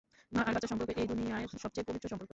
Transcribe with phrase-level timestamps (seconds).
[0.31, 2.29] মা আর বাচ্চার সম্পর্ক, এই দুনিয়ার সবচেয়ে পবিত্র সম্পর্ক।